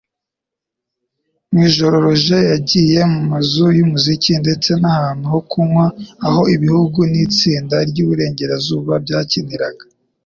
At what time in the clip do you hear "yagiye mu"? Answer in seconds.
2.53-3.19